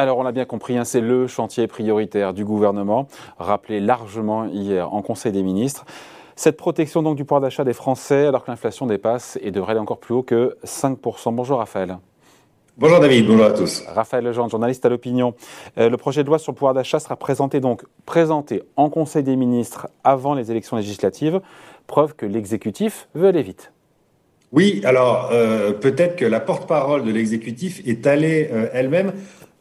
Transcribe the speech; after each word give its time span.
Alors 0.00 0.16
on 0.16 0.22
l'a 0.22 0.32
bien 0.32 0.46
compris, 0.46 0.78
hein, 0.78 0.84
c'est 0.86 1.02
le 1.02 1.26
chantier 1.26 1.66
prioritaire 1.66 2.32
du 2.32 2.42
gouvernement, 2.42 3.06
rappelé 3.38 3.80
largement 3.80 4.46
hier 4.46 4.94
en 4.94 5.02
Conseil 5.02 5.30
des 5.30 5.42
ministres. 5.42 5.84
Cette 6.36 6.56
protection 6.56 7.02
donc 7.02 7.16
du 7.16 7.26
pouvoir 7.26 7.42
d'achat 7.42 7.64
des 7.64 7.74
Français 7.74 8.24
alors 8.24 8.42
que 8.42 8.50
l'inflation 8.50 8.86
dépasse 8.86 9.38
et 9.42 9.50
devrait 9.50 9.72
aller 9.72 9.80
encore 9.80 9.98
plus 9.98 10.14
haut 10.14 10.22
que 10.22 10.56
5%. 10.64 11.34
Bonjour 11.34 11.58
Raphaël. 11.58 11.98
Bonjour 12.78 12.98
David, 12.98 13.26
bonjour 13.26 13.44
à 13.44 13.50
tous. 13.50 13.84
Raphaël 13.88 14.24
Legendre, 14.24 14.48
journaliste 14.48 14.86
à 14.86 14.88
l'opinion. 14.88 15.34
Euh, 15.76 15.90
le 15.90 15.98
projet 15.98 16.22
de 16.22 16.28
loi 16.28 16.38
sur 16.38 16.52
le 16.52 16.56
pouvoir 16.56 16.72
d'achat 16.72 16.98
sera 16.98 17.16
présenté 17.16 17.60
donc 17.60 17.82
présenté 18.06 18.62
en 18.76 18.88
Conseil 18.88 19.22
des 19.22 19.36
ministres 19.36 19.86
avant 20.02 20.32
les 20.32 20.50
élections 20.50 20.78
législatives, 20.78 21.42
preuve 21.86 22.14
que 22.14 22.24
l'exécutif 22.24 23.06
veut 23.14 23.28
aller 23.28 23.42
vite. 23.42 23.70
Oui, 24.52 24.80
alors 24.84 25.28
euh, 25.30 25.72
peut-être 25.72 26.16
que 26.16 26.24
la 26.24 26.40
porte-parole 26.40 27.04
de 27.04 27.12
l'exécutif 27.12 27.82
est 27.86 28.06
allée 28.06 28.48
euh, 28.50 28.68
elle-même 28.72 29.12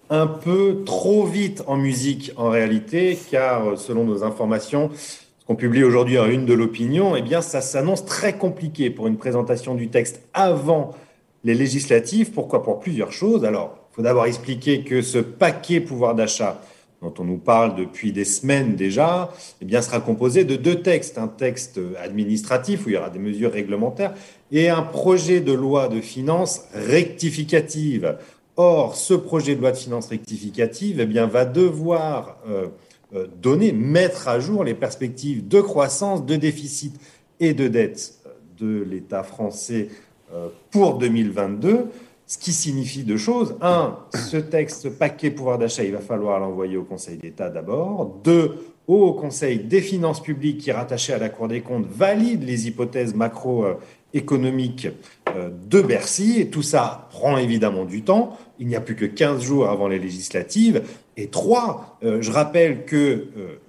un 0.09 0.27
peu 0.27 0.83
trop 0.85 1.25
vite 1.25 1.63
en 1.67 1.77
musique 1.77 2.31
en 2.35 2.49
réalité, 2.49 3.17
car 3.29 3.77
selon 3.77 4.03
nos 4.03 4.23
informations, 4.23 4.89
ce 4.93 5.45
qu'on 5.45 5.55
publie 5.55 5.83
aujourd'hui 5.83 6.17
en 6.17 6.27
une 6.27 6.45
de 6.45 6.53
l'opinion, 6.53 7.15
eh 7.15 7.21
bien 7.21 7.41
ça 7.41 7.61
s'annonce 7.61 8.05
très 8.05 8.33
compliqué 8.33 8.89
pour 8.89 9.07
une 9.07 9.17
présentation 9.17 9.75
du 9.75 9.89
texte 9.89 10.21
avant 10.33 10.95
les 11.43 11.53
législatives. 11.53 12.31
Pourquoi? 12.31 12.63
Pour 12.63 12.79
plusieurs 12.79 13.11
choses. 13.11 13.45
Alors, 13.45 13.77
il 13.91 13.95
faut 13.95 14.01
d'abord 14.01 14.25
expliquer 14.25 14.81
que 14.83 15.01
ce 15.01 15.19
paquet 15.19 15.79
pouvoir 15.79 16.15
d'achat 16.15 16.61
dont 17.01 17.13
on 17.17 17.23
nous 17.23 17.37
parle 17.37 17.75
depuis 17.75 18.11
des 18.11 18.25
semaines 18.25 18.75
déjà, 18.75 19.31
eh 19.61 19.65
bien, 19.65 19.81
sera 19.81 20.01
composé 20.01 20.43
de 20.43 20.57
deux 20.57 20.81
textes. 20.81 21.17
Un 21.17 21.29
texte 21.29 21.79
administratif 22.03 22.85
où 22.85 22.89
il 22.89 22.95
y 22.95 22.97
aura 22.97 23.09
des 23.09 23.19
mesures 23.19 23.53
réglementaires 23.53 24.13
et 24.51 24.69
un 24.69 24.81
projet 24.81 25.39
de 25.39 25.53
loi 25.53 25.87
de 25.87 26.01
finances 26.01 26.63
rectificative. 26.73 28.17
Or, 28.61 28.97
ce 28.97 29.13
projet 29.13 29.55
de 29.55 29.61
loi 29.61 29.71
de 29.71 29.77
finances 29.77 30.07
rectificative 30.07 30.99
eh 30.99 31.25
va 31.27 31.45
devoir 31.45 32.39
euh, 32.45 32.67
euh, 33.15 33.25
donner, 33.41 33.71
mettre 33.71 34.27
à 34.27 34.41
jour 34.41 34.65
les 34.65 34.73
perspectives 34.73 35.47
de 35.47 35.61
croissance, 35.61 36.25
de 36.25 36.35
déficit 36.35 36.99
et 37.39 37.53
de 37.53 37.69
dette 37.69 38.15
de 38.57 38.81
l'État 38.81 39.23
français 39.23 39.87
euh, 40.33 40.49
pour 40.71 40.97
2022, 40.97 41.85
ce 42.27 42.37
qui 42.37 42.51
signifie 42.51 43.03
deux 43.03 43.15
choses. 43.15 43.55
Un, 43.61 43.97
ce 44.13 44.35
texte, 44.35 44.81
ce 44.81 44.87
paquet 44.89 45.31
pouvoir 45.31 45.57
d'achat, 45.57 45.85
il 45.85 45.93
va 45.93 46.01
falloir 46.01 46.37
l'envoyer 46.41 46.75
au 46.75 46.83
Conseil 46.83 47.15
d'État 47.15 47.49
d'abord. 47.49 48.19
Deux, 48.25 48.55
au 48.87 49.13
Conseil 49.13 49.59
des 49.59 49.79
finances 49.79 50.21
publiques 50.21 50.57
qui 50.57 50.69
est 50.69 50.73
rattaché 50.73 51.13
à 51.13 51.17
la 51.17 51.29
Cour 51.29 51.47
des 51.47 51.61
comptes 51.61 51.87
valide 51.87 52.43
les 52.43 52.67
hypothèses 52.67 53.15
macroéconomiques 53.15 53.98
euh, 54.15 55.49
de 55.69 55.81
Bercy. 55.81 56.39
Et 56.39 56.49
tout 56.49 56.63
ça 56.63 57.07
prend 57.11 57.37
évidemment 57.37 57.85
du 57.85 58.03
temps. 58.03 58.37
Il 58.59 58.67
n'y 58.67 58.75
a 58.75 58.81
plus 58.81 58.95
que 58.95 59.05
15 59.05 59.41
jours 59.41 59.69
avant 59.69 59.87
les 59.87 59.99
législatives. 59.99 60.83
Et 61.17 61.27
trois, 61.27 61.97
euh, 62.03 62.21
je 62.21 62.31
rappelle 62.31 62.85
que 62.85 63.27
le 63.35 63.59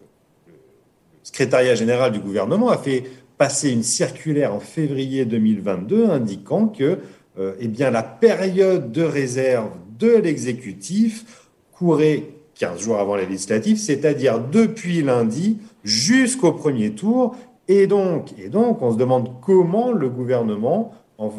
secrétariat 1.22 1.74
général 1.74 2.12
du 2.12 2.20
gouvernement 2.20 2.70
a 2.70 2.78
fait 2.78 3.04
passé 3.38 3.70
une 3.70 3.82
circulaire 3.82 4.54
en 4.54 4.60
février 4.60 5.24
2022 5.24 6.10
indiquant 6.10 6.66
que 6.68 6.98
euh, 7.38 7.54
eh 7.58 7.68
bien, 7.68 7.90
la 7.90 8.02
période 8.02 8.92
de 8.92 9.02
réserve 9.02 9.70
de 9.98 10.16
l'exécutif 10.16 11.48
courait 11.72 12.24
15 12.56 12.80
jours 12.80 12.98
avant 12.98 13.16
les 13.16 13.24
législatives, 13.24 13.78
c'est-à-dire 13.78 14.40
depuis 14.40 15.00
lundi 15.00 15.58
jusqu'au 15.84 16.52
premier 16.52 16.90
tour. 16.90 17.34
Et 17.72 17.86
donc, 17.86 18.32
on 18.82 18.92
se 18.92 18.96
demande 18.96 19.30
comment 19.40 19.92
le 19.92 20.08
gouvernement, 20.08 20.92
en, 21.18 21.30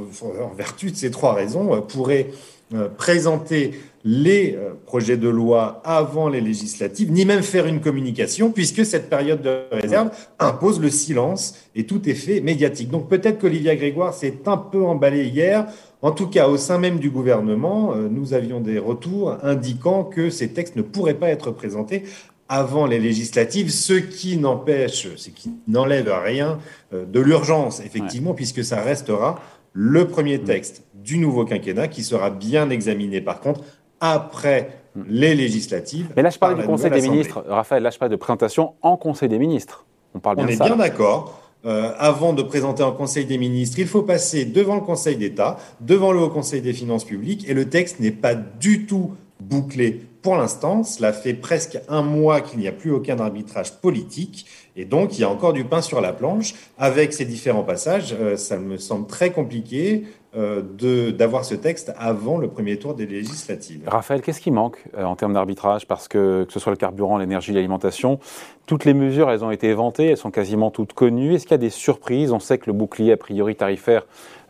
vertu 0.55 0.91
de 0.91 0.95
ces 0.95 1.11
trois 1.11 1.33
raisons, 1.33 1.75
euh, 1.75 1.81
pourrait 1.81 2.27
euh, 2.73 2.87
présenter 2.87 3.71
les 4.05 4.55
euh, 4.55 4.69
projets 4.85 5.17
de 5.17 5.27
loi 5.27 5.81
avant 5.83 6.29
les 6.29 6.39
législatives, 6.39 7.11
ni 7.11 7.25
même 7.25 7.43
faire 7.43 7.65
une 7.65 7.81
communication, 7.81 8.49
puisque 8.49 8.85
cette 8.85 9.09
période 9.09 9.41
de 9.41 9.63
réserve 9.73 10.11
impose 10.39 10.79
le 10.79 10.89
silence 10.89 11.55
et 11.75 11.85
tout 11.85 12.01
fait 12.01 12.39
médiatique. 12.39 12.89
Donc 12.89 13.09
peut-être 13.09 13.37
qu'Olivia 13.37 13.75
Grégoire 13.75 14.13
s'est 14.13 14.37
un 14.45 14.55
peu 14.55 14.85
emballée 14.85 15.25
hier. 15.25 15.67
En 16.01 16.11
tout 16.11 16.27
cas, 16.27 16.47
au 16.47 16.55
sein 16.55 16.77
même 16.77 16.97
du 16.97 17.09
gouvernement, 17.09 17.93
nous 18.09 18.33
avions 18.33 18.59
des 18.59 18.79
retours 18.79 19.37
indiquant 19.43 20.03
que 20.03 20.31
ces 20.31 20.47
textes 20.47 20.75
ne 20.75 20.81
pourraient 20.81 21.13
pas 21.13 21.29
être 21.29 21.51
présentés 21.51 22.05
avant 22.51 22.85
les 22.85 22.99
législatives, 22.99 23.71
ce 23.71 23.93
qui 23.93 24.35
n'empêche, 24.35 25.07
ce 25.15 25.29
qui 25.29 25.51
n'enlève 25.69 26.11
rien 26.23 26.59
de 26.91 27.19
l'urgence, 27.21 27.79
effectivement, 27.79 28.33
puisque 28.33 28.63
ça 28.63 28.81
restera 28.81 29.39
le 29.73 30.07
premier 30.07 30.37
mm. 30.37 30.43
texte 30.43 30.83
du 30.93 31.17
nouveau 31.17 31.45
quinquennat 31.45 31.87
qui 31.87 32.03
sera 32.03 32.29
bien 32.29 32.69
examiné 32.69 33.21
par 33.21 33.39
contre 33.39 33.61
après 33.99 34.69
mm. 34.95 35.01
les 35.07 35.35
législatives. 35.35 36.09
Mais 36.15 36.21
là, 36.21 36.29
je 36.29 36.39
parle 36.39 36.59
du 36.59 36.65
Conseil 36.65 36.91
des 36.91 37.01
ministres. 37.01 37.43
Raphaël, 37.47 37.83
là, 37.83 37.89
je 37.89 37.97
parle 37.97 38.11
de 38.11 38.15
présentation 38.17 38.73
en 38.81 38.97
Conseil 38.97 39.29
des 39.29 39.39
ministres. 39.39 39.85
On 40.13 40.19
parle 40.19 40.37
bien 40.37 40.45
On 40.45 40.49
est 40.49 40.57
bien 40.57 40.75
d'accord. 40.75 41.37
Euh, 41.63 41.93
avant 41.99 42.33
de 42.33 42.41
présenter 42.41 42.81
en 42.81 42.91
Conseil 42.91 43.25
des 43.25 43.37
ministres, 43.37 43.77
il 43.77 43.87
faut 43.87 44.01
passer 44.01 44.45
devant 44.45 44.75
le 44.75 44.81
Conseil 44.81 45.15
d'État, 45.15 45.57
devant 45.79 46.11
le 46.11 46.19
Haut 46.19 46.29
Conseil 46.29 46.61
des 46.61 46.73
finances 46.73 47.05
publiques, 47.05 47.47
et 47.47 47.53
le 47.53 47.69
texte 47.69 47.99
n'est 47.99 48.11
pas 48.11 48.33
du 48.33 48.87
tout 48.87 49.11
bouclé 49.39 50.01
pour 50.21 50.35
l'instant. 50.35 50.83
Cela 50.83 51.13
fait 51.13 51.33
presque 51.33 51.79
un 51.89 52.01
mois 52.01 52.41
qu'il 52.41 52.59
n'y 52.59 52.67
a 52.67 52.71
plus 52.71 52.91
aucun 52.91 53.19
arbitrage 53.19 53.73
politique. 53.73 54.45
Et 54.75 54.85
donc, 54.85 55.17
il 55.17 55.21
y 55.21 55.23
a 55.23 55.29
encore 55.29 55.53
du 55.53 55.65
pain 55.65 55.81
sur 55.81 56.01
la 56.01 56.13
planche. 56.13 56.53
Avec 56.77 57.13
ces 57.13 57.25
différents 57.25 57.63
passages, 57.63 58.15
euh, 58.19 58.37
ça 58.37 58.57
me 58.57 58.77
semble 58.77 59.07
très 59.07 59.31
compliqué 59.31 60.05
d'avoir 60.33 61.43
ce 61.43 61.55
texte 61.55 61.93
avant 61.97 62.37
le 62.37 62.47
premier 62.47 62.79
tour 62.79 62.93
des 62.93 63.05
législatives. 63.05 63.81
Raphaël, 63.87 64.21
qu'est-ce 64.21 64.39
qui 64.39 64.51
manque 64.51 64.81
euh, 64.97 65.03
en 65.03 65.15
termes 65.15 65.33
d'arbitrage? 65.33 65.85
Parce 65.87 66.07
que, 66.07 66.45
que 66.45 66.53
ce 66.53 66.59
soit 66.59 66.71
le 66.71 66.77
carburant, 66.77 67.17
l'énergie, 67.17 67.51
l'alimentation, 67.51 68.19
toutes 68.65 68.85
les 68.85 68.93
mesures, 68.93 69.29
elles 69.29 69.43
ont 69.43 69.51
été 69.51 69.67
éventées, 69.67 70.07
elles 70.07 70.17
sont 70.17 70.31
quasiment 70.31 70.71
toutes 70.71 70.93
connues. 70.93 71.33
Est-ce 71.33 71.43
qu'il 71.43 71.51
y 71.51 71.55
a 71.55 71.57
des 71.57 71.69
surprises? 71.69 72.31
On 72.31 72.39
sait 72.39 72.57
que 72.57 72.67
le 72.67 72.73
bouclier, 72.73 73.11
a 73.11 73.17
priori, 73.17 73.55
tarifaire 73.55 74.05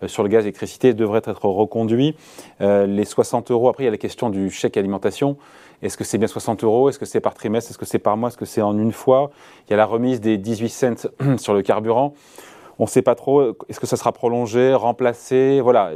sur 0.05 0.23
le 0.23 0.29
gaz 0.29 0.41
et 0.41 0.45
l'électricité 0.45 0.93
devrait 0.93 1.21
être 1.25 1.45
reconduit. 1.45 2.15
les 2.59 3.05
60 3.05 3.51
euros, 3.51 3.69
après, 3.69 3.83
il 3.83 3.85
y 3.85 3.87
a 3.87 3.91
la 3.91 3.97
question 3.97 4.29
du 4.29 4.49
chèque 4.49 4.77
alimentation. 4.77 5.37
Est-ce 5.81 5.97
que 5.97 6.03
c'est 6.03 6.17
bien 6.17 6.27
60 6.27 6.63
euros? 6.63 6.89
Est-ce 6.89 6.99
que 6.99 7.05
c'est 7.05 7.19
par 7.19 7.33
trimestre? 7.33 7.71
Est-ce 7.71 7.77
que 7.77 7.85
c'est 7.85 7.99
par 7.99 8.15
mois? 8.17 8.29
Est-ce 8.29 8.37
que 8.37 8.45
c'est 8.45 8.61
en 8.61 8.77
une 8.77 8.91
fois? 8.91 9.31
Il 9.67 9.71
y 9.71 9.73
a 9.73 9.77
la 9.77 9.85
remise 9.85 10.21
des 10.21 10.37
18 10.37 10.69
cents 10.69 11.09
sur 11.37 11.53
le 11.53 11.61
carburant. 11.63 12.13
On 12.79 12.83
ne 12.83 12.89
sait 12.89 13.01
pas 13.01 13.15
trop. 13.15 13.51
Est-ce 13.69 13.79
que 13.79 13.87
ça 13.87 13.97
sera 13.97 14.11
prolongé, 14.11 14.73
remplacé 14.73 15.61
Voilà. 15.61 15.91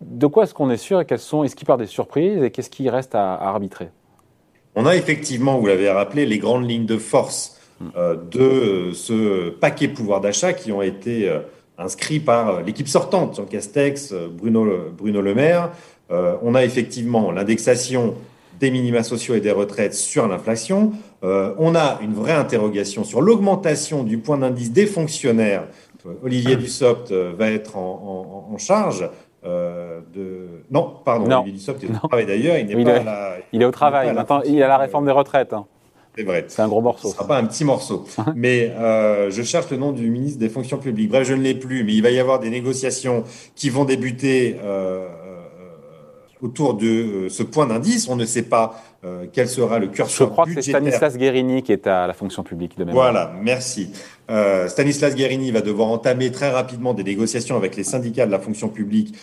de 0.00 0.26
quoi 0.26 0.44
est-ce 0.44 0.54
qu'on 0.54 0.70
est 0.70 0.76
sûr 0.76 1.00
et 1.00 1.04
quelles 1.04 1.18
sont 1.18 1.44
Est-ce 1.44 1.56
qu'il 1.56 1.66
part 1.66 1.78
des 1.78 1.86
surprises 1.86 2.42
et 2.42 2.50
qu'est-ce 2.50 2.70
qui 2.70 2.88
reste 2.88 3.14
à, 3.14 3.34
arbitrer? 3.34 3.88
On 4.74 4.86
a 4.86 4.96
effectivement, 4.96 5.58
vous 5.58 5.66
l'avez 5.66 5.90
rappelé, 5.90 6.24
les 6.26 6.38
grandes 6.38 6.68
lignes 6.68 6.86
de 6.86 6.96
force 6.96 7.60
hmm. 7.80 7.86
euh, 7.96 8.16
de 8.30 8.92
ce 8.92 9.50
paquet 9.50 9.88
pouvoir 9.88 10.20
d'achat 10.20 10.52
qui 10.52 10.72
ont 10.72 10.82
été 10.82 11.28
euh, 11.28 11.40
inscrits 11.78 12.20
par 12.20 12.48
euh, 12.48 12.62
l'équipe 12.62 12.88
sortante, 12.88 13.36
Jean 13.36 13.44
Castex, 13.44 14.14
Bruno, 14.14 14.66
Bruno 14.96 15.20
Le 15.20 15.34
Maire. 15.34 15.70
on 16.10 16.54
a 16.54 16.64
effectivement 16.64 17.30
l'indexation 17.32 18.14
des 18.60 18.70
minima 18.70 19.02
sociaux 19.02 19.34
et 19.34 19.40
des 19.40 19.50
retraites 19.50 19.94
sur 19.94 20.28
l'inflation. 20.28 20.92
Euh, 21.24 21.54
on 21.58 21.74
a 21.74 21.98
une 22.02 22.14
vraie 22.14 22.32
interrogation 22.32 23.04
sur 23.04 23.20
l'augmentation 23.20 24.02
du 24.02 24.18
point 24.18 24.38
d'indice 24.38 24.72
des 24.72 24.86
fonctionnaires. 24.86 25.64
Euh, 26.04 26.14
Olivier 26.24 26.56
Dussopt 26.56 27.12
euh, 27.12 27.32
va 27.36 27.50
être 27.50 27.76
en, 27.76 28.56
charge 28.58 29.08
de. 29.44 30.46
Non, 30.70 30.94
pardon, 31.04 31.30
Olivier 31.30 31.52
Dussopt 31.52 31.84
est 31.84 31.90
au 31.90 32.08
travail 32.08 32.26
d'ailleurs. 32.26 32.56
Il, 32.58 32.70
il 33.52 33.62
est 33.62 33.64
au 33.64 33.70
travail. 33.70 34.12
Maintenant, 34.12 34.42
il 34.44 34.54
y 34.54 34.62
a 34.62 34.68
la 34.68 34.78
réforme 34.78 35.06
des 35.06 35.12
retraites. 35.12 35.52
Hein. 35.52 35.64
C'est 36.16 36.24
vrai. 36.24 36.44
C'est 36.48 36.60
un 36.60 36.68
gros 36.68 36.82
morceau. 36.82 37.08
Ce 37.08 37.12
ne 37.12 37.16
sera 37.16 37.26
pas 37.26 37.38
un 37.38 37.44
petit 37.44 37.64
morceau. 37.64 38.04
mais 38.34 38.72
je 39.30 39.42
cherche 39.42 39.70
le 39.70 39.76
nom 39.76 39.92
du 39.92 40.10
ministre 40.10 40.40
des 40.40 40.48
Fonctions 40.48 40.78
publiques. 40.78 41.10
Bref, 41.10 41.26
je 41.26 41.34
ne 41.34 41.42
l'ai 41.42 41.54
plus, 41.54 41.84
mais 41.84 41.94
il 41.94 42.02
va 42.02 42.10
y 42.10 42.18
avoir 42.18 42.40
des 42.40 42.50
négociations 42.50 43.22
qui 43.54 43.70
vont 43.70 43.84
débuter 43.84 44.56
autour 46.42 46.74
de 46.74 46.86
euh, 46.86 47.28
ce 47.28 47.42
point 47.42 47.66
d'indice. 47.66 48.08
On 48.08 48.16
ne 48.16 48.24
sait 48.24 48.42
pas 48.42 48.82
euh, 49.04 49.26
quel 49.32 49.48
sera 49.48 49.78
le 49.78 49.86
curseur 49.86 50.26
Je 50.26 50.30
crois 50.30 50.44
que 50.44 50.54
c'est 50.60 50.70
Stanislas 50.70 51.16
Guérini 51.16 51.62
qui 51.62 51.72
est 51.72 51.86
à 51.86 52.06
la 52.06 52.12
fonction 52.12 52.42
publique 52.42 52.76
de 52.76 52.84
même. 52.84 52.94
Voilà, 52.94 53.32
merci. 53.40 53.90
Euh, 54.30 54.68
Stanislas 54.68 55.14
Guérini 55.14 55.50
va 55.50 55.60
devoir 55.60 55.88
entamer 55.88 56.30
très 56.30 56.50
rapidement 56.50 56.94
des 56.94 57.04
négociations 57.04 57.56
avec 57.56 57.76
les 57.76 57.84
syndicats 57.84 58.26
de 58.26 58.30
la 58.30 58.38
fonction 58.38 58.68
publique 58.68 59.14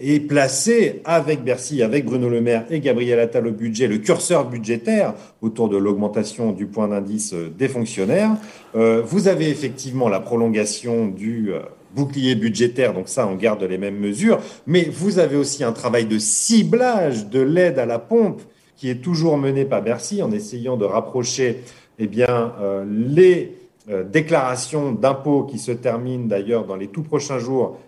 et 0.00 0.20
placer 0.20 1.00
avec 1.04 1.42
Bercy, 1.42 1.82
avec 1.82 2.04
Bruno 2.04 2.28
Le 2.28 2.40
Maire 2.40 2.64
et 2.70 2.80
Gabriel 2.80 3.20
Attal 3.20 3.46
au 3.46 3.52
budget 3.52 3.86
le 3.86 3.98
curseur 3.98 4.48
budgétaire 4.48 5.14
autour 5.42 5.68
de 5.68 5.76
l'augmentation 5.76 6.52
du 6.52 6.66
point 6.66 6.88
d'indice 6.88 7.34
des 7.56 7.68
fonctionnaires. 7.68 8.32
vous 8.74 9.28
avez 9.28 9.48
effectivement 9.48 10.08
la 10.08 10.20
prolongation 10.20 11.06
du 11.06 11.52
bouclier 11.94 12.34
budgétaire, 12.34 12.92
donc 12.92 13.08
ça, 13.08 13.26
on 13.26 13.34
garde 13.34 13.62
les 13.62 13.78
mêmes 13.78 13.98
mesures, 13.98 14.40
mais 14.66 14.84
vous 14.84 15.18
avez 15.18 15.36
aussi 15.36 15.64
un 15.64 15.72
travail 15.72 16.06
de 16.06 16.18
ciblage 16.18 17.28
de 17.28 17.40
l'aide 17.40 17.78
à 17.78 17.86
la 17.86 17.98
pompe 17.98 18.42
qui 18.76 18.90
est 18.90 19.02
toujours 19.02 19.38
mené 19.38 19.64
par 19.64 19.82
Bercy 19.82 20.22
en 20.22 20.30
essayant 20.30 20.76
de 20.76 20.84
rapprocher 20.84 21.62
eh 21.98 22.06
bien, 22.06 22.54
euh, 22.60 22.84
les 22.86 23.56
euh, 23.90 24.04
déclarations 24.04 24.92
d'impôts 24.92 25.44
qui 25.44 25.58
se 25.58 25.72
terminent 25.72 26.26
d'ailleurs 26.26 26.64
dans 26.64 26.76
les 26.76 26.88
tout 26.88 27.02
prochains 27.02 27.38
jours 27.38 27.78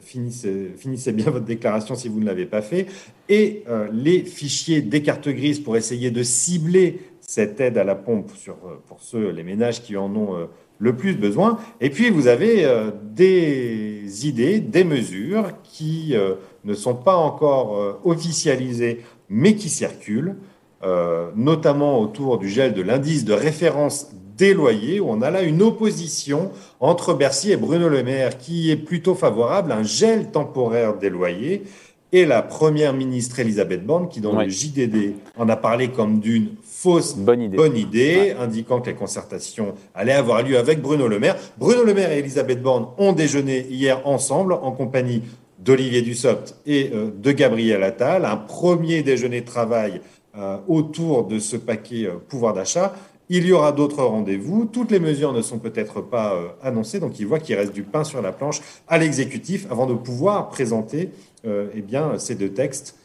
finissez, 0.00 0.72
finissez, 0.78 1.12
bien 1.12 1.30
votre 1.30 1.44
déclaration 1.44 1.94
si 1.94 2.08
vous 2.08 2.18
ne 2.18 2.24
l'avez 2.24 2.46
pas 2.46 2.62
fait. 2.62 2.86
Et 3.28 3.64
les 3.92 4.24
fichiers 4.24 4.80
des 4.80 5.02
cartes 5.02 5.28
grises 5.28 5.60
pour 5.60 5.76
essayer 5.76 6.10
de 6.10 6.22
cibler 6.22 7.00
cette 7.20 7.60
aide 7.60 7.76
à 7.76 7.84
la 7.84 7.94
pompe 7.94 8.30
sur, 8.34 8.56
pour 8.86 9.02
ceux, 9.02 9.28
les 9.28 9.42
ménages 9.42 9.82
qui 9.82 9.98
en 9.98 10.16
ont 10.16 10.48
le 10.80 10.96
plus 10.96 11.14
besoin. 11.14 11.58
Et 11.80 11.90
puis, 11.90 12.10
vous 12.10 12.26
avez 12.26 12.66
des 13.04 14.26
idées, 14.26 14.58
des 14.58 14.82
mesures 14.82 15.52
qui 15.62 16.16
ne 16.64 16.74
sont 16.74 16.94
pas 16.94 17.14
encore 17.14 18.00
officialisées, 18.04 19.02
mais 19.28 19.54
qui 19.54 19.68
circulent. 19.68 20.36
Euh, 20.82 21.28
notamment 21.36 22.00
autour 22.00 22.38
du 22.38 22.48
gel 22.48 22.72
de 22.72 22.80
l'indice 22.80 23.26
de 23.26 23.34
référence 23.34 24.12
des 24.38 24.54
loyers, 24.54 24.98
où 24.98 25.10
on 25.10 25.20
a 25.20 25.30
là 25.30 25.42
une 25.42 25.60
opposition 25.60 26.52
entre 26.80 27.12
Bercy 27.12 27.52
et 27.52 27.58
Bruno 27.58 27.90
Le 27.90 28.02
Maire, 28.02 28.38
qui 28.38 28.70
est 28.70 28.76
plutôt 28.76 29.14
favorable 29.14 29.72
à 29.72 29.76
un 29.76 29.82
gel 29.82 30.30
temporaire 30.30 30.96
des 30.96 31.10
loyers, 31.10 31.64
et 32.12 32.24
la 32.24 32.42
première 32.42 32.92
ministre 32.92 33.38
Elisabeth 33.38 33.84
Borne, 33.86 34.08
qui 34.08 34.20
dans 34.20 34.38
le 34.38 34.48
JDD 34.48 35.14
en 35.36 35.48
a 35.48 35.56
parlé 35.56 35.88
comme 35.88 36.20
d'une 36.20 36.48
fausse 36.64 37.14
bonne 37.14 37.76
idée, 37.76 38.34
indiquant 38.38 38.80
que 38.80 38.90
les 38.90 38.96
concertations 38.96 39.74
allaient 39.94 40.12
avoir 40.12 40.42
lieu 40.42 40.58
avec 40.58 40.80
Bruno 40.80 41.08
Le 41.08 41.20
Maire. 41.20 41.36
Bruno 41.58 41.84
Le 41.84 41.94
Maire 41.94 42.10
et 42.12 42.18
Elisabeth 42.18 42.62
Borne 42.62 42.88
ont 42.98 43.12
déjeuné 43.12 43.66
hier 43.70 44.06
ensemble 44.06 44.54
en 44.54 44.72
compagnie 44.72 45.22
d'Olivier 45.60 46.02
Dussopt 46.02 46.56
et 46.66 46.90
euh, 46.94 47.10
de 47.14 47.32
Gabriel 47.32 47.82
Attal. 47.82 48.24
Un 48.24 48.36
premier 48.36 49.02
déjeuner 49.02 49.42
de 49.42 49.46
travail 49.46 50.00
euh, 50.36 50.56
autour 50.68 51.24
de 51.24 51.38
ce 51.38 51.56
paquet 51.56 52.06
euh, 52.06 52.14
pouvoir 52.28 52.54
d'achat. 52.54 52.94
Il 53.28 53.46
y 53.46 53.52
aura 53.52 53.70
d'autres 53.70 54.02
rendez-vous. 54.02 54.64
Toutes 54.64 54.90
les 54.90 54.98
mesures 54.98 55.32
ne 55.32 55.42
sont 55.42 55.58
peut-être 55.60 56.00
pas 56.00 56.34
annoncées, 56.64 56.98
donc 56.98 57.20
il 57.20 57.28
voit 57.28 57.38
qu'il 57.38 57.54
reste 57.54 57.72
du 57.72 57.84
pain 57.84 58.02
sur 58.02 58.20
la 58.20 58.32
planche 58.32 58.60
à 58.88 58.98
l'exécutif 58.98 59.68
avant 59.70 59.86
de 59.86 59.94
pouvoir 59.94 60.48
présenter 60.48 61.10
eh 61.44 61.80
bien, 61.82 62.18
ces 62.18 62.34
deux 62.34 62.52
textes 62.52 62.96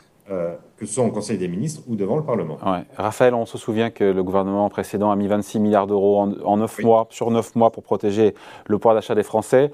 que 0.78 0.86
ce 0.86 0.94
soit 0.94 1.04
au 1.04 1.12
Conseil 1.12 1.38
des 1.38 1.48
ministres 1.48 1.84
ou 1.88 1.96
devant 1.96 2.18
le 2.18 2.24
Parlement. 2.24 2.58
Raphaël, 2.98 3.34
on 3.34 3.46
se 3.46 3.58
souvient 3.58 3.92
que 3.92 4.04
le 4.04 4.24
gouvernement 4.24 4.68
précédent 4.70 5.12
a 5.12 5.16
mis 5.16 5.28
26 5.28 5.60
milliards 5.60 5.88
d'euros 5.88 6.20
en, 6.44 6.58
9 6.58 6.84
mois, 6.84 7.08
sur 7.12 7.32
9 7.32 7.56
mois 7.56 7.72
pour 7.72 7.84
protéger 7.84 8.34
le 8.68 8.78
pouvoir 8.78 8.96
d'achat 8.96 9.16
des 9.16 9.24
Français. 9.24 9.72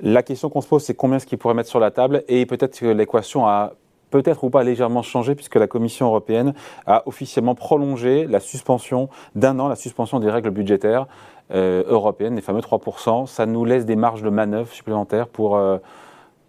La 0.00 0.22
question 0.22 0.48
qu'on 0.48 0.62
se 0.62 0.68
pose, 0.68 0.82
c'est 0.82 0.94
combien 0.94 1.16
est-ce 1.16 1.26
qu'ils 1.26 1.38
pourraient 1.38 1.54
mettre 1.54 1.68
sur 1.68 1.80
la 1.80 1.90
table 1.90 2.24
Et 2.28 2.46
peut-être 2.46 2.78
que 2.78 2.86
l'équation 2.86 3.46
a 3.46 3.74
peut-être 4.10 4.42
ou 4.44 4.50
pas 4.50 4.64
légèrement 4.64 5.02
changé 5.02 5.34
puisque 5.34 5.56
la 5.56 5.66
Commission 5.66 6.06
européenne 6.06 6.54
a 6.86 7.02
officiellement 7.06 7.54
prolongé 7.54 8.26
la 8.26 8.40
suspension 8.40 9.08
d'un 9.34 9.58
an, 9.60 9.68
la 9.68 9.76
suspension 9.76 10.18
des 10.18 10.30
règles 10.30 10.50
budgétaires 10.50 11.06
euh, 11.52 11.84
européennes, 11.86 12.34
les 12.34 12.40
fameux 12.40 12.60
3%. 12.60 13.26
Ça 13.26 13.46
nous 13.46 13.64
laisse 13.64 13.84
des 13.86 13.96
marges 13.96 14.22
de 14.22 14.30
manœuvre 14.30 14.72
supplémentaires 14.72 15.28
pour, 15.28 15.56
euh, 15.56 15.78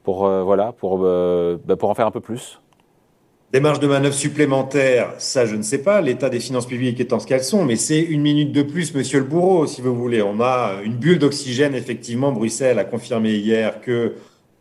pour, 0.03 0.25
euh, 0.25 0.43
voilà, 0.43 0.71
pour, 0.71 0.99
bah, 0.99 1.75
pour 1.75 1.89
en 1.89 1.95
faire 1.95 2.07
un 2.07 2.11
peu 2.11 2.21
plus. 2.21 2.59
Des 3.53 3.59
marges 3.59 3.81
de 3.81 3.87
manœuvre 3.87 4.15
supplémentaires, 4.15 5.13
ça 5.17 5.45
je 5.45 5.57
ne 5.57 5.61
sais 5.61 5.79
pas. 5.79 5.99
L'état 5.99 6.29
des 6.29 6.39
finances 6.39 6.65
publiques 6.65 7.01
étant 7.01 7.19
ce 7.19 7.27
qu'elles 7.27 7.43
sont, 7.43 7.65
mais 7.65 7.75
c'est 7.75 7.99
une 7.99 8.21
minute 8.21 8.53
de 8.53 8.61
plus, 8.61 8.95
monsieur 8.95 9.19
le 9.19 9.25
bourreau, 9.25 9.67
si 9.67 9.81
vous 9.81 9.93
voulez. 9.93 10.21
On 10.21 10.39
a 10.39 10.75
une 10.85 10.95
bulle 10.95 11.19
d'oxygène, 11.19 11.75
effectivement. 11.75 12.31
Bruxelles 12.31 12.79
a 12.79 12.85
confirmé 12.85 13.33
hier 13.33 13.81
que 13.81 14.13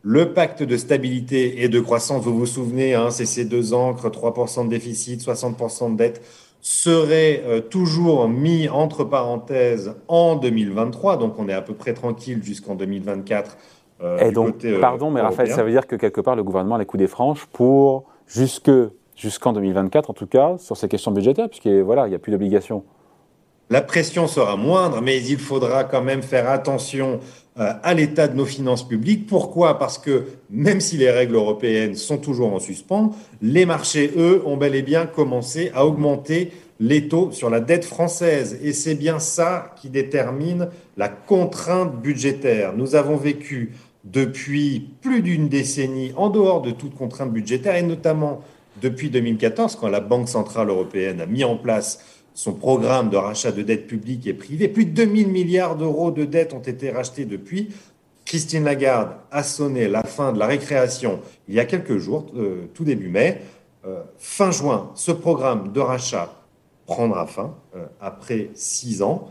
le 0.03 0.33
pacte 0.33 0.65
de 0.65 0.77
stabilité 0.77 1.63
et 1.63 1.69
de 1.69 1.79
croissance, 1.79 2.25
vous 2.25 2.37
vous 2.37 2.47
souvenez, 2.47 2.95
hein, 2.95 3.11
c'est 3.11 3.27
ces 3.27 3.45
deux 3.45 3.75
encres, 3.75 4.09
3% 4.09 4.65
de 4.65 4.71
déficit, 4.71 5.23
60% 5.23 5.93
de 5.93 5.97
dette, 5.97 6.23
serait 6.61 7.43
euh, 7.47 7.61
toujours 7.61 8.29
mis 8.29 8.69
entre 8.69 9.05
parenthèses 9.05 9.95
en 10.09 10.35
2023. 10.35 11.17
Donc 11.17 11.39
on 11.39 11.49
est 11.49 11.55
à 11.55 11.63
peu 11.63 11.75
près 11.75 11.95
tranquille 11.95 12.43
jusqu'en 12.43 12.75
2024. 12.75 13.57
Euh, 14.03 14.19
et 14.19 14.33
donc, 14.33 14.65
euh, 14.65 14.81
pardon, 14.81 15.11
mais 15.11 15.21
Raphaël, 15.21 15.51
ça 15.51 15.63
veut 15.63 15.71
dire 15.71 15.87
que 15.87 15.97
quelque 15.97 16.21
part, 16.21 16.37
le 16.37 16.43
gouvernement 16.43 16.77
a 16.77 16.79
les 16.79 16.87
coups 16.87 17.01
des 17.01 17.07
franches 17.07 17.47
pour 17.53 18.05
jusque, 18.27 18.71
jusqu'en 19.17 19.53
2024, 19.53 20.11
en 20.11 20.15
tout 20.15 20.27
cas, 20.27 20.57
sur 20.59 20.77
ces 20.77 20.89
questions 20.89 21.11
budgétaires, 21.11 21.49
puisqu'il 21.49 21.83
voilà, 21.83 22.09
n'y 22.09 22.15
a 22.15 22.19
plus 22.19 22.33
d'obligation. 22.33 22.83
La 23.69 23.83
pression 23.83 24.27
sera 24.27 24.57
moindre, 24.57 25.01
mais 25.01 25.23
il 25.23 25.39
faudra 25.39 25.85
quand 25.85 26.03
même 26.03 26.23
faire 26.23 26.51
attention 26.51 27.21
euh, 27.59 27.73
à 27.85 27.95
l'état 27.95 28.27
de 28.27 28.35
nos 28.35 28.45
finances 28.45 28.87
publiques. 28.87 29.29
Pourquoi? 29.29 29.79
Parce 29.79 29.97
que 29.97 30.25
même 30.51 30.81
si 30.81 30.97
les 30.97 31.11
règles 31.11 31.37
européennes 31.37 31.95
sont 31.95 32.19
toujours 32.19 32.53
en 32.53 32.59
suspens, 32.59 33.13
les 33.43 33.67
marchés, 33.67 34.13
eux, 34.17 34.43
ont 34.45 34.57
bel 34.57 34.75
et 34.75 34.83
bien 34.83 35.07
commencé 35.07 35.71
à 35.73 35.87
augmenter 35.87 36.51
les 36.81 37.07
taux 37.07 37.31
sur 37.31 37.49
la 37.49 37.61
dette 37.61 37.85
française. 37.85 38.59
Et 38.63 38.73
c'est 38.73 38.97
bien 38.97 39.21
ça 39.21 39.73
qui 39.81 39.89
détermine 39.89 40.69
la 40.97 41.09
contrainte 41.09 42.01
budgétaire. 42.01 42.73
Nous 42.75 42.97
avons 42.97 43.17
vécu 43.17 43.73
depuis 44.05 44.89
plus 45.01 45.23
d'une 45.23 45.49
décennie 45.49 46.13
en 46.17 46.31
dehors 46.31 46.63
de 46.63 46.71
toute 46.71 46.95
contrainte 46.95 47.33
budgétaire, 47.33 47.77
et 47.77 47.83
notamment 47.83 48.41
depuis 48.81 49.11
2014, 49.11 49.77
quand 49.77 49.89
la 49.89 50.01
Banque 50.01 50.29
centrale 50.29 50.69
européenne 50.69 51.21
a 51.21 51.27
mis 51.27 51.45
en 51.45 51.57
place 51.57 52.05
son 52.35 52.55
programme 52.55 53.11
de 53.11 53.17
rachat 53.17 53.53
de 53.53 53.63
dettes 53.63 53.87
publiques 53.87 54.27
et 54.27 54.33
privées. 54.33 54.69
Plus 54.69 54.87
de 54.87 54.93
2000 54.93 55.29
milliards 55.29 55.77
d'euros 55.77 56.11
de 56.11 56.25
dettes 56.25 56.55
ont 56.55 56.61
été 56.61 56.91
rachetés 56.91 57.25
depuis. 57.25 57.69
Christine 58.25 58.65
Lagarde 58.65 59.11
a 59.31 59.43
sonné 59.43 59.89
la 59.89 60.05
fin 60.05 60.33
de 60.33 60.39
la 60.39 60.47
récréation 60.47 61.21
il 61.49 61.55
y 61.55 61.61
a 61.61 61.65
quelques 61.65 61.99
jours, 61.99 62.27
euh, 62.37 62.69
tout 62.73 62.85
début 62.85 63.09
mai. 63.09 63.43
Euh, 63.87 64.03
fin 64.19 64.51
juin, 64.51 64.91
ce 64.95 65.11
programme 65.11 65.73
de 65.73 65.81
rachat 65.81 66.33
prendra 66.87 67.27
fin 67.27 67.55
euh, 67.77 67.87
après 68.01 68.51
six 68.55 69.03
ans. 69.03 69.29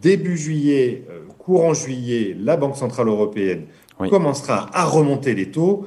Début 0.00 0.36
juillet, 0.36 1.04
courant 1.38 1.72
juillet, 1.72 2.36
la 2.38 2.56
Banque 2.56 2.76
Centrale 2.76 3.06
Européenne 3.06 3.66
commencera 3.98 4.68
à 4.72 4.84
remonter 4.84 5.34
les 5.34 5.50
taux. 5.50 5.86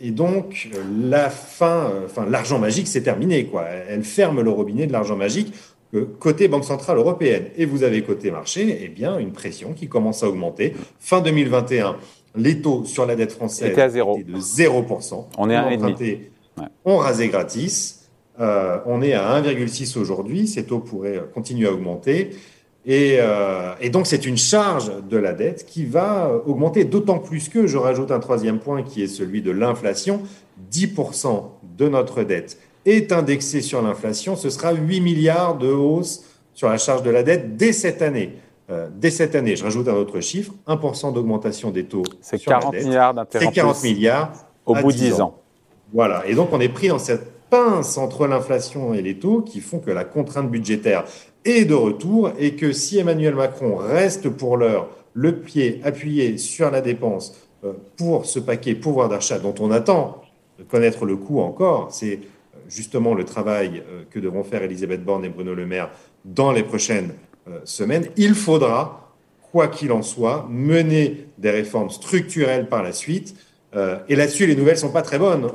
Et 0.00 0.10
donc, 0.10 0.68
la 1.00 1.30
fin, 1.30 1.86
euh, 1.86 2.06
enfin, 2.06 2.26
l'argent 2.28 2.58
magique, 2.58 2.88
c'est 2.88 3.02
terminé. 3.02 3.46
Quoi. 3.46 3.64
Elle 3.88 4.02
ferme 4.02 4.40
le 4.42 4.50
robinet 4.50 4.86
de 4.86 4.92
l'argent 4.92 5.16
magique 5.16 5.54
euh, 5.94 6.04
côté 6.18 6.48
Banque 6.48 6.64
Centrale 6.64 6.98
Européenne. 6.98 7.46
Et 7.56 7.64
vous 7.64 7.84
avez 7.84 8.02
côté 8.02 8.30
marché, 8.30 8.80
eh 8.82 8.88
bien, 8.88 9.18
une 9.18 9.32
pression 9.32 9.72
qui 9.72 9.88
commence 9.88 10.22
à 10.22 10.28
augmenter. 10.28 10.74
Fin 10.98 11.20
2021, 11.20 11.96
les 12.36 12.60
taux 12.60 12.84
sur 12.84 13.06
la 13.06 13.16
dette 13.16 13.32
française 13.32 13.70
étaient 13.70 13.82
à 13.82 13.88
zéro. 13.88 14.18
de 14.18 14.36
0%. 14.36 15.24
On 15.38 15.48
est 15.48 15.56
à 15.56 15.70
1,5. 15.70 16.18
On 16.84 16.96
rasait 16.96 17.28
gratis. 17.28 18.10
Euh, 18.40 18.78
on 18.86 19.00
est 19.00 19.12
à 19.12 19.40
1,6 19.40 19.96
aujourd'hui. 19.98 20.48
Ces 20.48 20.66
taux 20.66 20.80
pourraient 20.80 21.22
continuer 21.32 21.68
à 21.68 21.72
augmenter. 21.72 22.30
Euh, 22.88 23.74
et, 23.80 23.90
donc, 23.90 24.06
c'est 24.06 24.26
une 24.26 24.36
charge 24.36 24.92
de 25.08 25.16
la 25.16 25.32
dette 25.32 25.64
qui 25.64 25.86
va 25.86 26.30
augmenter 26.46 26.84
d'autant 26.84 27.18
plus 27.18 27.48
que, 27.48 27.66
je 27.66 27.78
rajoute 27.78 28.10
un 28.10 28.20
troisième 28.20 28.58
point 28.58 28.82
qui 28.82 29.02
est 29.02 29.08
celui 29.08 29.42
de 29.42 29.50
l'inflation, 29.50 30.22
10% 30.70 31.44
de 31.78 31.88
notre 31.88 32.22
dette 32.22 32.58
est 32.86 33.12
indexé 33.12 33.62
sur 33.62 33.82
l'inflation, 33.82 34.36
ce 34.36 34.50
sera 34.50 34.72
8 34.72 35.00
milliards 35.00 35.56
de 35.56 35.68
hausse 35.68 36.24
sur 36.52 36.68
la 36.68 36.78
charge 36.78 37.02
de 37.02 37.10
la 37.10 37.22
dette 37.22 37.56
dès 37.56 37.72
cette 37.72 38.02
année. 38.02 38.34
Euh, 38.70 38.88
dès 38.94 39.10
cette 39.10 39.34
année, 39.34 39.56
je 39.56 39.64
rajoute 39.64 39.88
un 39.88 39.94
autre 39.94 40.20
chiffre, 40.20 40.52
1% 40.66 41.12
d'augmentation 41.12 41.70
des 41.70 41.84
taux. 41.84 42.02
C'est 42.20 42.38
40 42.38 42.74
milliards 42.74 43.14
d'intérêts. 43.14 43.46
C'est 43.46 43.52
40 43.52 43.82
milliards 43.82 44.32
au 44.64 44.74
bout 44.74 44.92
de 44.92 44.96
10 44.96 45.20
ans. 45.20 45.38
Voilà, 45.92 46.24
et 46.26 46.34
donc 46.34 46.48
on 46.52 46.60
est 46.60 46.68
pris 46.68 46.88
dans 46.88 46.98
cette 46.98 47.32
pince 47.50 47.98
entre 47.98 48.26
l'inflation 48.26 48.94
et 48.94 49.02
les 49.02 49.18
taux 49.18 49.42
qui 49.42 49.60
font 49.60 49.78
que 49.78 49.90
la 49.90 50.04
contrainte 50.04 50.50
budgétaire 50.50 51.04
est 51.44 51.64
de 51.64 51.74
retour 51.74 52.32
et 52.38 52.54
que 52.54 52.72
si 52.72 52.98
Emmanuel 52.98 53.34
Macron 53.34 53.76
reste 53.76 54.28
pour 54.28 54.56
l'heure 54.56 54.88
le 55.14 55.36
pied 55.36 55.80
appuyé 55.84 56.38
sur 56.38 56.70
la 56.70 56.80
dépense 56.80 57.36
euh, 57.64 57.72
pour 57.96 58.26
ce 58.26 58.38
paquet 58.38 58.74
pouvoir 58.74 59.08
d'achat 59.08 59.38
dont 59.38 59.54
on 59.60 59.70
attend 59.70 60.22
de 60.58 60.64
connaître 60.64 61.06
le 61.06 61.16
coût 61.16 61.40
encore, 61.40 61.88
c'est 61.92 62.14
euh, 62.14 62.58
justement 62.68 63.14
le 63.14 63.24
travail 63.24 63.82
euh, 63.88 64.02
que 64.10 64.18
devront 64.18 64.44
faire 64.44 64.62
Elisabeth 64.62 65.04
Borne 65.04 65.24
et 65.24 65.28
Bruno 65.28 65.54
Le 65.54 65.66
Maire 65.66 65.90
dans 66.24 66.52
les 66.52 66.62
prochaines 66.62 67.12
semaines. 67.64 68.08
Il 68.16 68.34
faudra, 68.34 69.12
quoi 69.52 69.68
qu'il 69.68 69.92
en 69.92 70.00
soit, 70.00 70.48
mener 70.50 71.26
des 71.36 71.50
réformes 71.50 71.90
structurelles 71.90 72.70
par 72.70 72.82
la 72.82 72.92
suite. 72.92 73.36
Et 74.08 74.16
là-dessus, 74.16 74.46
les 74.46 74.56
nouvelles 74.56 74.78
sont 74.78 74.88
pas 74.90 75.02
très 75.02 75.18
bonnes. 75.18 75.50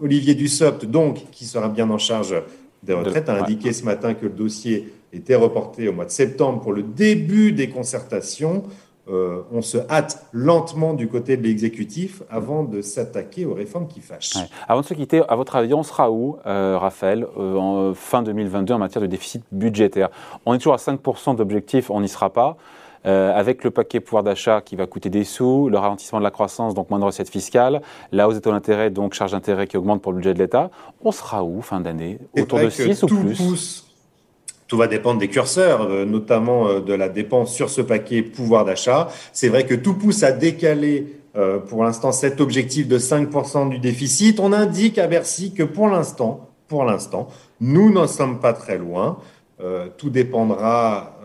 Olivier 0.00 0.34
Dussopt, 0.34 0.86
donc, 0.86 1.30
qui 1.30 1.44
sera 1.44 1.68
bien 1.68 1.90
en 1.90 1.98
charge 1.98 2.34
des 2.82 2.94
retraites, 2.94 3.28
a 3.28 3.42
indiqué 3.42 3.72
ce 3.72 3.84
matin 3.84 4.14
que 4.14 4.24
le 4.24 4.32
dossier 4.32 4.92
était 5.12 5.34
reporté 5.34 5.88
au 5.88 5.92
mois 5.92 6.04
de 6.04 6.10
septembre 6.10 6.60
pour 6.60 6.72
le 6.72 6.82
début 6.82 7.52
des 7.52 7.68
concertations. 7.68 8.64
Euh, 9.08 9.42
on 9.50 9.60
se 9.60 9.78
hâte 9.90 10.26
lentement 10.32 10.94
du 10.94 11.08
côté 11.08 11.36
de 11.36 11.42
l'exécutif 11.42 12.22
avant 12.30 12.62
de 12.62 12.80
s'attaquer 12.80 13.44
aux 13.44 13.54
réformes 13.54 13.88
qui 13.88 14.00
fâchent. 14.00 14.36
Avant 14.68 14.82
de 14.82 14.86
se 14.86 14.94
quitter, 14.94 15.22
à 15.28 15.34
votre 15.34 15.56
avis, 15.56 15.74
on 15.74 15.82
sera 15.82 16.12
où, 16.12 16.36
euh, 16.46 16.78
Raphaël, 16.78 17.26
euh, 17.36 17.56
en 17.56 17.94
fin 17.94 18.22
2022 18.22 18.74
en 18.74 18.78
matière 18.78 19.02
de 19.02 19.08
déficit 19.08 19.42
budgétaire? 19.50 20.10
On 20.46 20.54
est 20.54 20.58
toujours 20.58 20.74
à 20.74 20.78
5% 20.78 21.34
d'objectif, 21.34 21.90
on 21.90 22.00
n'y 22.00 22.08
sera 22.08 22.30
pas. 22.32 22.56
Avec 23.04 23.64
le 23.64 23.70
paquet 23.70 24.00
pouvoir 24.00 24.22
d'achat 24.22 24.60
qui 24.60 24.76
va 24.76 24.86
coûter 24.86 25.08
des 25.08 25.24
sous, 25.24 25.68
le 25.68 25.78
ralentissement 25.78 26.18
de 26.18 26.24
la 26.24 26.30
croissance, 26.30 26.74
donc 26.74 26.90
moins 26.90 26.98
de 26.98 27.04
recettes 27.04 27.30
fiscales, 27.30 27.80
la 28.12 28.28
hausse 28.28 28.34
des 28.34 28.40
taux 28.40 28.52
d'intérêt, 28.52 28.90
donc 28.90 29.14
charge 29.14 29.32
d'intérêt 29.32 29.66
qui 29.66 29.76
augmente 29.76 30.02
pour 30.02 30.12
le 30.12 30.18
budget 30.18 30.34
de 30.34 30.38
l'État, 30.38 30.70
on 31.02 31.12
sera 31.12 31.44
où 31.44 31.62
fin 31.62 31.80
d'année? 31.80 32.18
Autour 32.36 32.60
de 32.60 32.68
6 32.68 33.02
ou 33.02 33.06
plus? 33.06 33.86
tout 34.70 34.76
va 34.76 34.86
dépendre 34.86 35.18
des 35.18 35.26
curseurs, 35.26 35.82
euh, 35.82 36.04
notamment 36.04 36.68
euh, 36.68 36.80
de 36.80 36.94
la 36.94 37.08
dépense 37.08 37.52
sur 37.52 37.70
ce 37.70 37.80
paquet 37.80 38.22
pouvoir 38.22 38.64
d'achat. 38.64 39.08
C'est 39.32 39.48
vrai 39.48 39.66
que 39.66 39.74
tout 39.74 39.94
pousse 39.94 40.22
à 40.22 40.32
décaler 40.32 41.16
pour 41.68 41.84
l'instant 41.84 42.10
cet 42.10 42.40
objectif 42.40 42.88
de 42.88 42.98
5% 42.98 43.68
du 43.68 43.78
déficit. 43.78 44.40
On 44.40 44.52
indique 44.52 44.98
à 44.98 45.06
Bercy 45.06 45.54
que 45.54 45.62
pour 45.62 45.86
l'instant, 45.86 46.48
pour 46.66 46.84
l'instant, 46.84 47.28
nous 47.60 47.92
n'en 47.92 48.08
sommes 48.08 48.40
pas 48.40 48.52
très 48.52 48.78
loin. 48.78 49.18
tout 49.96 50.10
dépendra 50.10 51.16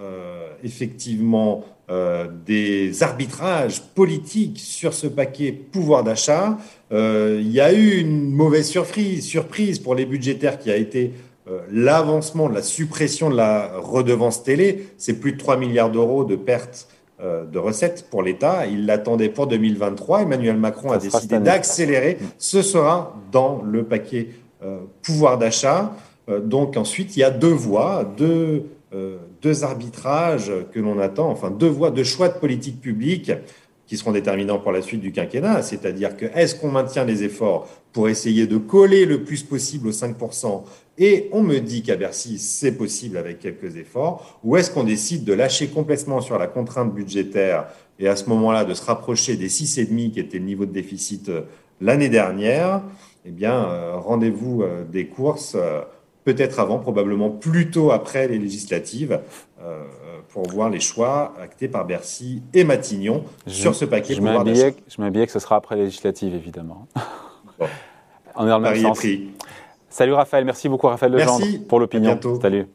effectivement 0.65 1.63
euh, 1.87 2.25
des 2.47 3.03
arbitrages 3.03 3.79
politiques 3.93 4.59
sur 4.59 4.95
ce 4.95 5.05
paquet 5.05 5.51
pouvoir 5.51 6.03
d'achat. 6.03 6.57
Euh, 6.91 7.39
il 7.39 7.51
y 7.51 7.61
a 7.61 7.71
eu 7.73 7.99
une 7.99 8.31
mauvaise 8.31 8.67
surprise, 8.67 9.23
surprise 9.23 9.77
pour 9.77 9.93
les 9.93 10.07
budgétaires 10.07 10.57
qui 10.57 10.71
a 10.71 10.77
été 10.77 11.13
euh, 11.47 11.59
l'avancement 11.71 12.49
de 12.49 12.55
la 12.55 12.63
suppression 12.63 13.29
de 13.29 13.35
la 13.35 13.77
redevance 13.77 14.41
télé. 14.41 14.87
C'est 14.97 15.19
plus 15.19 15.33
de 15.33 15.37
3 15.37 15.57
milliards 15.57 15.91
d'euros 15.91 16.25
de 16.25 16.35
pertes 16.35 16.87
de 17.23 17.57
recettes 17.57 18.07
pour 18.11 18.23
l'État. 18.23 18.65
Il 18.65 18.85
l'attendait 18.85 19.29
pour 19.29 19.47
2023. 19.47 20.23
Emmanuel 20.23 20.57
Macron 20.57 20.91
a 20.91 20.97
décidé 20.97 21.39
d'accélérer. 21.39 22.17
Ce 22.37 22.61
sera 22.61 23.15
dans 23.31 23.61
le 23.63 23.85
paquet 23.85 24.31
pouvoir 25.01 25.37
d'achat. 25.37 25.95
donc 26.27 26.75
ensuite, 26.75 27.15
il 27.15 27.21
y 27.21 27.23
a 27.23 27.31
deux 27.31 27.53
voies, 27.53 28.03
deux 28.17 28.65
deux 29.45 29.63
arbitrages 29.63 30.51
que 30.71 30.79
l'on 30.79 30.97
attend, 30.97 31.29
enfin 31.29 31.51
deux 31.51 31.67
voies, 31.67 31.91
deux 31.91 32.03
choix 32.03 32.29
de 32.29 32.39
politique 32.39 32.81
publique 32.81 33.31
qui 33.85 33.95
seront 33.95 34.11
déterminants 34.11 34.57
pour 34.57 34.71
la 34.71 34.81
suite 34.81 35.01
du 35.01 35.11
quinquennat, 35.11 35.61
c'est-à-dire 35.61 36.17
que 36.17 36.25
est-ce 36.33 36.55
qu'on 36.55 36.71
maintient 36.71 37.05
les 37.05 37.21
efforts 37.21 37.69
pour 37.93 38.09
essayer 38.09 38.47
de 38.47 38.57
coller 38.57 39.05
le 39.05 39.23
plus 39.23 39.43
possible 39.43 39.87
aux 39.89 39.91
5% 39.91 40.63
et 40.97 41.29
on 41.31 41.43
me 41.43 41.59
dit 41.59 41.83
qu'à 41.83 41.95
Bercy, 41.95 42.39
c'est 42.39 42.71
possible 42.71 43.17
avec 43.17 43.37
quelques 43.37 43.75
efforts, 43.75 44.39
ou 44.43 44.57
est-ce 44.57 44.71
qu'on 44.71 44.83
décide 44.83 45.23
de 45.25 45.33
lâcher 45.33 45.67
complètement 45.67 46.21
sur 46.21 46.39
la 46.39 46.47
contrainte 46.47 46.91
budgétaire 46.91 47.67
et 47.99 48.07
à 48.07 48.15
ce 48.15 48.27
moment-là 48.29 48.65
de 48.65 48.73
se 48.73 48.83
rapprocher 48.83 49.35
des 49.35 49.49
6,5 49.49 50.09
qui 50.09 50.19
était 50.19 50.39
le 50.39 50.45
niveau 50.45 50.65
de 50.65 50.71
déficit 50.71 51.29
euh, 51.29 51.41
l'année 51.81 52.09
dernière? 52.09 52.81
Eh 53.27 53.31
bien, 53.31 53.53
euh, 53.53 53.97
rendez-vous 53.97 54.63
des 54.91 55.05
courses 55.07 55.55
peut-être 56.25 56.59
avant, 56.59 56.79
probablement 56.79 57.29
plutôt 57.29 57.91
après 57.91 58.27
les 58.27 58.37
législatives, 58.37 59.21
euh, 59.61 59.83
pour 60.29 60.49
voir 60.49 60.69
les 60.69 60.81
choix 60.81 61.33
actés 61.41 61.69
par 61.69 61.85
Bercy 61.85 62.43
et 62.53 62.65
Matignon 62.65 63.23
sur 63.47 63.73
ce 63.73 63.85
paquet. 63.85 64.15
Je 64.15 64.21
m'habillais 64.21 65.25
que 65.25 65.31
ce 65.31 65.39
sera 65.39 65.55
après 65.55 65.77
les 65.77 65.85
législatives, 65.85 66.35
évidemment. 66.35 66.87
Bon. 67.57 67.67
On 68.35 68.45
est 68.45 68.49
dans 68.49 68.59
le 68.59 68.69
même 68.69 68.81
sens. 68.81 68.99
Salut 69.89 70.11
Raphaël, 70.11 70.43
merci 70.43 70.67
beaucoup 70.67 70.87
Raphaël 70.87 71.13
Legendre 71.13 71.45
pour 71.69 71.79
l'opinion. 71.79 72.19
Salut. 72.41 72.67